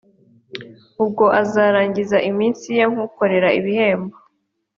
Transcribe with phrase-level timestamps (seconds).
[1.03, 4.15] ubwo azarangiza iminsi ye nk ukorera ibihembo